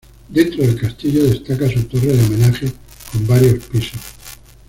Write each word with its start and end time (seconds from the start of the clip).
Dentro 0.29 0.63
del 0.65 0.79
castillo 0.79 1.25
destaca, 1.25 1.69
su 1.69 1.83
torre 1.83 2.07
del 2.07 2.25
homenaje 2.25 2.73
con 3.11 3.27
varios 3.27 3.63
pisos. 3.65 4.01